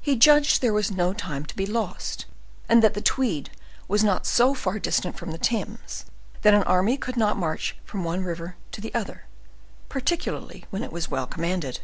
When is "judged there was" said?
0.16-0.90